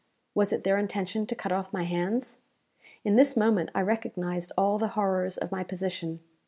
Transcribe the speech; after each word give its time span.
Was 0.33 0.51
it 0.51 0.63
their 0.63 0.79
intention 0.79 1.27
to 1.27 1.35
cut 1.35 1.51
off 1.51 1.71
my 1.71 1.83
hands? 1.83 2.39
In 3.05 3.17
this 3.17 3.37
moment 3.37 3.69
I 3.75 3.81
recognized 3.81 4.51
all 4.57 4.79
the 4.79 4.87
horrors 4.97 5.37
of 5.37 5.51
my 5.51 5.63
position. 5.63 6.21